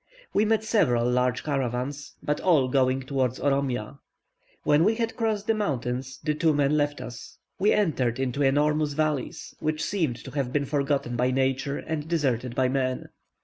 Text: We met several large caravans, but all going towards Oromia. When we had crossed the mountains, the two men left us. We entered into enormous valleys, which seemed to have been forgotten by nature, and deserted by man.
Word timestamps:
We 0.33 0.45
met 0.45 0.63
several 0.63 1.07
large 1.07 1.43
caravans, 1.43 2.15
but 2.23 2.41
all 2.41 2.69
going 2.69 3.01
towards 3.03 3.39
Oromia. 3.39 3.99
When 4.63 4.83
we 4.83 4.95
had 4.95 5.15
crossed 5.15 5.45
the 5.45 5.53
mountains, 5.53 6.19
the 6.23 6.33
two 6.33 6.55
men 6.55 6.75
left 6.75 6.99
us. 6.99 7.37
We 7.59 7.71
entered 7.71 8.19
into 8.19 8.41
enormous 8.41 8.93
valleys, 8.93 9.53
which 9.59 9.83
seemed 9.85 10.15
to 10.23 10.31
have 10.31 10.51
been 10.51 10.65
forgotten 10.65 11.15
by 11.15 11.29
nature, 11.29 11.77
and 11.77 12.07
deserted 12.07 12.55
by 12.55 12.67
man. 12.67 13.09